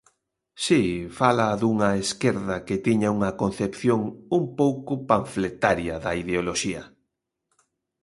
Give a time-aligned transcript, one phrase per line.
[0.65, 0.83] Si,
[1.19, 3.99] fala dunha esquerda que tiña unha concepción
[4.37, 6.83] un pouco panfletaria da ideoloxía.